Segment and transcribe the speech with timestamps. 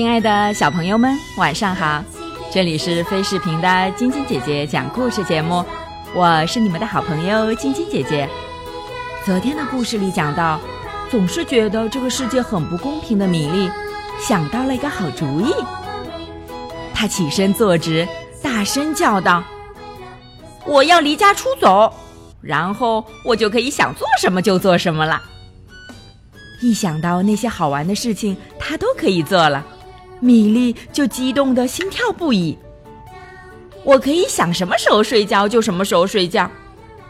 [0.00, 2.02] 亲爱的小朋友们，晚上好！
[2.50, 5.62] 这里是飞视频的晶晶姐姐讲故事节目，
[6.14, 8.26] 我是你们的好朋友晶晶姐姐。
[9.26, 10.58] 昨天的故事里讲到，
[11.10, 13.70] 总是觉得这个世界很不公平的米粒，
[14.26, 15.52] 想到了一个好主意。
[16.94, 18.08] 他起身坐直，
[18.42, 19.44] 大声叫道
[20.64, 21.92] ：“我要离家出走，
[22.40, 25.20] 然后我就可以想做什么就做什么了。”
[26.62, 29.62] 一想到那些好玩的事情，他都可以做了。
[30.20, 32.56] 米粒就激动的心跳不已。
[33.82, 36.48] 我可以想什么时候睡觉就什么时候睡觉，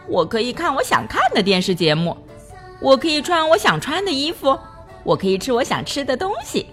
[0.07, 2.17] 我可以看我想看的电视节目，
[2.81, 4.57] 我可以穿我想穿的衣服，
[5.03, 6.65] 我可以吃我想吃的东西，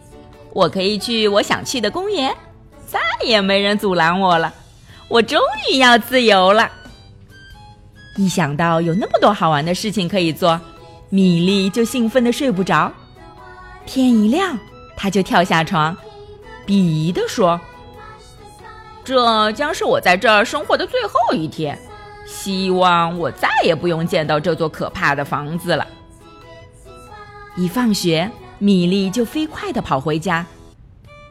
[0.53, 2.33] 我可以去我想去的公园，
[2.87, 4.55] 再也没人阻拦我了。
[5.09, 6.71] 我终于要自由了。
[8.17, 10.61] 一想到有那么多好玩的事情可以做，
[11.09, 12.93] 米粒就兴奋的睡不着。
[13.85, 14.57] 天一亮，
[14.97, 15.97] 他就跳下床。
[16.69, 17.59] 鄙夷地说
[19.03, 21.79] ：“这将是我在这儿生活的最后一天，
[22.27, 25.87] 希望我再也不用见到这座可怕的房子了。”
[27.57, 30.45] 一放学，米莉就飞快地跑回家。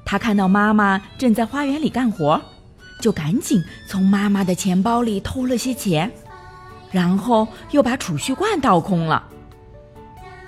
[0.03, 2.41] 她看到妈妈正在花园里干活，
[2.99, 6.11] 就赶紧从妈妈的钱包里偷了些钱，
[6.89, 9.23] 然后又把储蓄罐倒空了。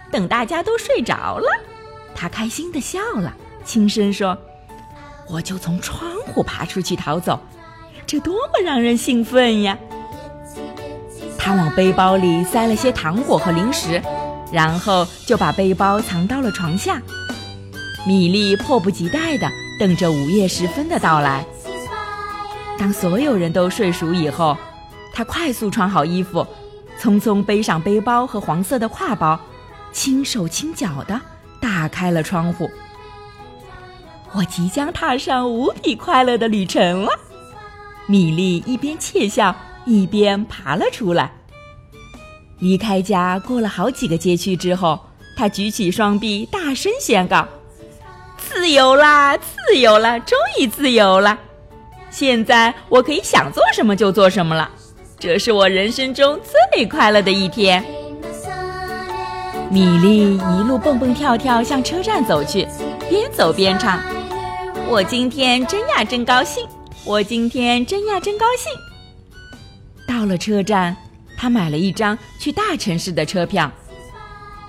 [0.09, 1.47] 等大家都睡着了，
[2.15, 3.31] 她开心地笑了，
[3.63, 4.35] 轻声说。
[5.29, 7.39] 我就从窗户爬出去逃走，
[8.05, 9.77] 这多么让人兴奋呀！
[11.37, 14.01] 他往背包里塞了些糖果和零食，
[14.51, 17.01] 然后就把背包藏到了床下。
[18.07, 19.47] 米莉迫不及待地
[19.79, 21.45] 等着午夜时分的到来。
[22.77, 24.57] 当所有人都睡熟以后，
[25.13, 26.45] 他快速穿好衣服，
[26.99, 29.39] 匆匆背上背包和黄色的挎包，
[29.91, 31.19] 轻手轻脚地
[31.61, 32.69] 打开了窗户。
[34.33, 37.11] 我即将踏上无比快乐的旅程了，
[38.05, 41.31] 米莉一边窃笑一边爬了出来。
[42.59, 44.99] 离开家过了好几个街区之后，
[45.35, 47.47] 她举起双臂，大声宣告
[48.37, 51.37] ：“自由啦，自由啦，终于自由了！
[52.09, 54.69] 现在我可以想做什么就做什么了，
[55.17, 56.39] 这是我人生中
[56.73, 57.83] 最快乐的一天。”
[59.71, 62.67] 米莉一路蹦蹦跳跳向车站走去，
[63.07, 63.99] 边走边唱。
[64.89, 66.67] 我今天真呀真高兴，
[67.05, 68.71] 我今天真呀真高兴。
[70.07, 70.97] 到了车站，
[71.37, 73.71] 他买了一张去大城市的车票。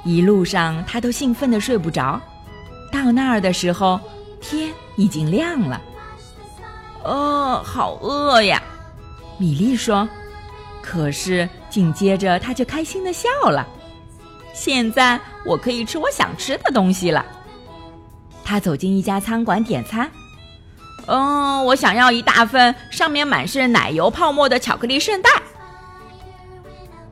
[0.05, 2.21] 一路上他都兴奋的睡不着。
[2.93, 3.99] 到那儿的时候，
[4.43, 5.81] 天已经亮了。
[7.03, 8.63] 哦，好饿呀！
[9.39, 10.07] 米莉说。
[10.83, 13.67] 可是紧接着他就开心的笑了。
[14.53, 17.25] 现在我可以吃我想吃的东西了。
[18.51, 20.11] 他走进一家餐馆点餐，
[21.07, 25.31] 嗯，我想要一大份上面满是奶油泡沫的巧克力圣代。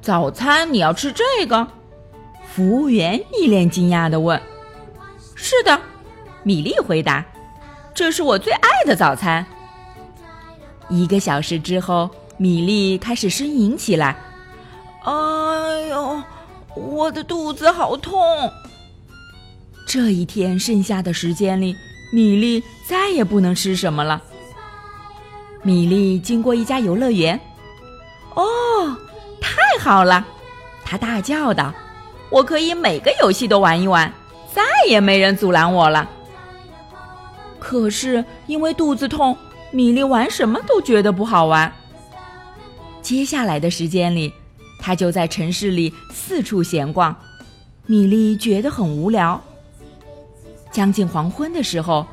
[0.03, 1.65] 早餐你要吃这个？
[2.53, 4.43] 服务员一脸惊讶的问。
[5.37, 5.81] 是的，
[6.43, 7.25] 米莉回答，
[7.95, 9.47] 这是我最爱的早餐。
[10.89, 14.17] 一个小时之后，米莉开始呻吟起来，
[15.05, 15.13] 哎
[15.89, 16.21] 呦，
[16.75, 18.53] 我的肚子好痛。
[19.89, 21.75] 这一天剩下的时间里，
[22.13, 24.23] 米莉再也不能吃什么了。
[25.63, 27.41] 米莉经过一家游乐园，
[28.35, 28.95] 哦，
[29.41, 30.27] 太好了！
[30.85, 31.73] 她大叫道
[32.29, 34.13] ：“我可以每个游戏都玩一玩，
[34.55, 36.07] 再也没人阻拦我了。”
[37.59, 39.35] 可是因为肚子痛，
[39.71, 41.73] 米莉玩什么都觉得不好玩。
[43.01, 44.35] 接下来的时间里，
[44.79, 47.17] 她就在城市里四处闲逛。
[47.87, 49.43] 米莉觉得很无聊。
[50.71, 52.07] 将近黄昏的时候，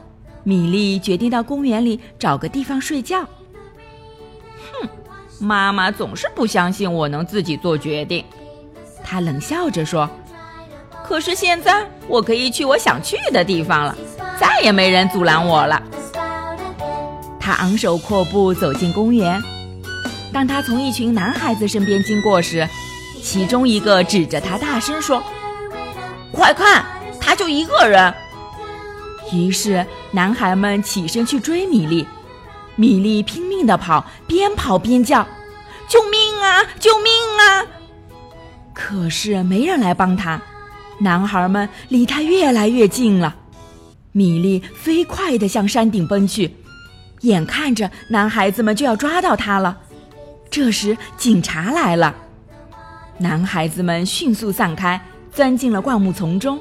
[0.43, 3.21] 米莉决定到公园里找个地方睡觉。
[3.21, 4.87] 哼，
[5.39, 8.23] 妈妈总是不相信我能自己做决定，
[9.03, 10.09] 她冷笑着说
[11.03, 13.95] ：“可是现在我可以去我想去的地方了，
[14.39, 15.81] 再也没人阻拦我了。”
[17.39, 19.41] 她昂首阔步走进公园。
[20.33, 22.67] 当他从一群男孩子身边经过时，
[23.21, 25.23] 其中一个指着他大声说
[26.33, 26.83] ：“快看，
[27.21, 28.13] 他就一个人！”
[29.31, 32.05] 于是，男孩们起身去追米粒。
[32.75, 35.25] 米粒拼命地跑，边跑边叫
[35.87, 36.61] ：“救命啊！
[36.79, 37.65] 救命啊！”
[38.73, 40.41] 可是没人来帮他。
[40.99, 43.35] 男孩们离他越来越近了。
[44.11, 46.55] 米粒飞快地向山顶奔去，
[47.21, 49.77] 眼看着男孩子们就要抓到他了。
[50.49, 52.15] 这时，警察来了。
[53.17, 54.99] 男孩子们迅速散开，
[55.31, 56.59] 钻进了灌木丛中。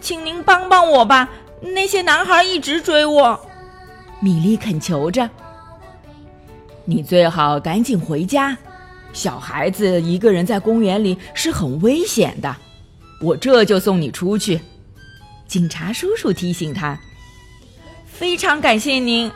[0.00, 1.28] 请您帮帮我吧！
[1.60, 3.38] 那些男孩一直追我。
[4.20, 5.28] 米莉恳求着
[6.86, 8.56] ：“你最好赶紧回家，
[9.12, 12.54] 小孩子一个人在公园里是很危险的。
[13.20, 14.60] 我这就送你出去。”
[15.48, 16.98] 警察叔叔提醒他
[18.06, 19.30] ：“非常感谢您。”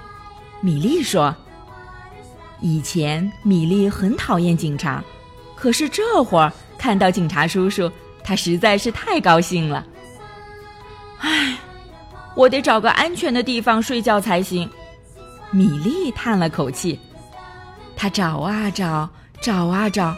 [0.61, 1.35] 米莉说
[2.61, 5.03] ：“以前米莉很讨厌警察，
[5.56, 7.91] 可是这会儿看到警察叔叔，
[8.23, 9.85] 她实在是太高兴了。”
[12.37, 14.69] 我得找个安全的地方睡觉才行。
[15.50, 16.99] 米莉叹了口气，
[17.94, 19.08] 她找啊找，
[19.43, 20.14] 找啊找，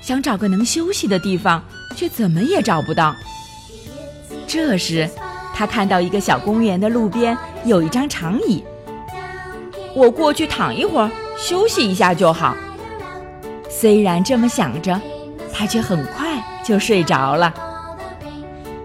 [0.00, 1.62] 想找个能休息的地方，
[1.94, 3.14] 却怎么也找不到。
[4.48, 5.08] 这时，
[5.54, 8.64] 她看到一个小公园的路边有一张长椅，
[9.94, 12.56] 我过去躺一会儿，休息一下就好。
[13.70, 15.00] 虽然这么想着，
[15.52, 17.54] 她却很快就睡着了。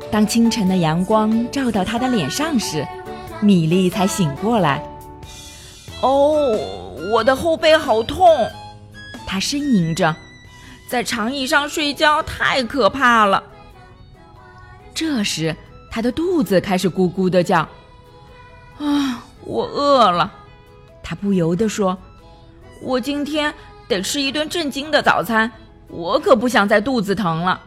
[0.09, 2.87] 当清晨的阳光照到他的脸上时，
[3.41, 4.81] 米莉才醒过来。
[6.01, 6.57] 哦，
[7.13, 8.25] 我的后背好痛，
[9.25, 10.15] 他呻吟着，
[10.89, 13.43] 在长椅上睡觉太可怕了。
[14.93, 15.55] 这时，
[15.91, 17.67] 他的肚子开始咕咕的叫。
[18.79, 20.31] 啊，我饿了，
[21.03, 21.97] 他不由得说
[22.81, 23.53] ：“我今天
[23.87, 25.51] 得吃一顿正经的早餐，
[25.89, 27.61] 我可不想再肚子疼了。”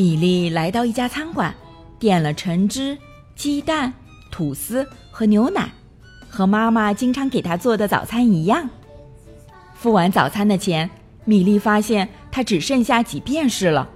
[0.00, 1.54] 米莉来到一家餐馆，
[1.98, 2.96] 点了橙汁、
[3.36, 3.92] 鸡蛋、
[4.30, 5.70] 吐司和牛奶，
[6.26, 8.66] 和妈妈经常给她做的早餐一样。
[9.74, 10.88] 付完早餐的钱，
[11.26, 13.86] 米莉发现她只剩下几便士了，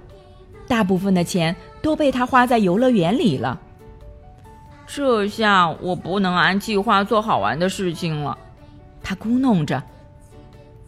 [0.67, 3.59] 大部分的钱都被她花在游乐园里了。
[4.85, 8.37] 这下我不能按计划做好玩的事情了，
[9.01, 9.81] 她咕哝着。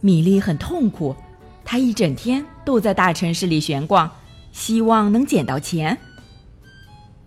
[0.00, 1.16] 米莉很痛苦，
[1.64, 4.08] 她一整天都在大城市里闲逛。
[4.58, 5.96] 希望能捡到钱。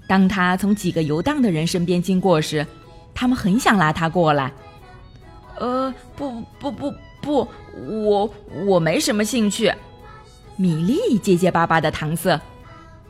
[0.05, 2.67] 当他从几个游荡的人身边经过时，
[3.15, 4.51] 他们很想拉他过来。
[5.57, 7.47] 呃，不不不不，
[7.87, 8.29] 我
[8.65, 9.73] 我没什么兴趣。
[10.57, 12.39] 米莉结结巴巴的搪塞。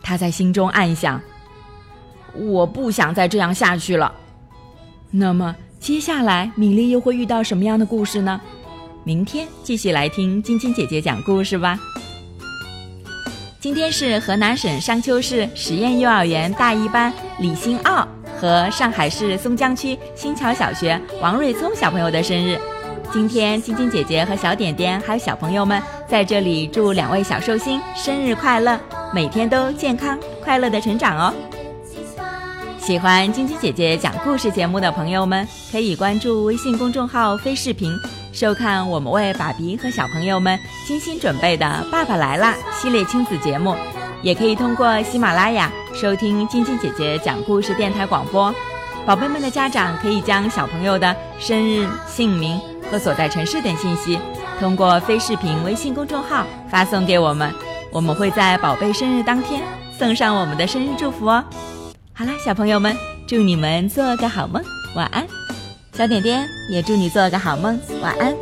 [0.03, 1.19] 他在心中暗想：
[2.35, 4.13] 我不想再这样下去了。
[5.09, 8.39] 那么接下来，米莉又会遇到什么样的故事呢？
[9.03, 11.79] 明天继续来听晶晶姐姐讲故事吧。
[13.62, 18.08] 今天是河南省商丘市实验幼儿园大一班李新奥
[18.40, 22.60] 和上海市松江区新桥小学王瑞聪小朋友的生日。
[23.13, 28.80] 今天晶晶姐姐和小点点还有小朋友们在这里祝两位小寿星生日快乐，
[29.13, 31.34] 每天都健康快乐的成长哦。
[32.81, 37.96] 喜欢晶晶姐姐讲故事节目的朋友们，可以关注微信公众号“飞视频”。
[38.31, 40.57] 收看我们为爸比和小朋友们
[40.88, 43.75] 精心准备的《爸爸来啦》系列亲子节目，
[44.22, 48.54] 也可以通过喜马拉雅收听晶晶姐姐讲故事电台广播。
[49.06, 54.17] 宝贝们的家长可以将小朋友的生日、姓名和所在城市等信息，
[54.60, 57.53] 通过非视频微信公众号发送给我们，
[57.91, 59.62] 我们会在宝贝生日当天
[60.00, 61.44] 送上我们的生日祝福哦。
[62.13, 62.96] 好啦，小朋友们，
[63.27, 64.63] 祝你们做个好梦，
[64.96, 65.40] 晚安。
[66.01, 68.36] 小点点也祝你做个好梦，晚安。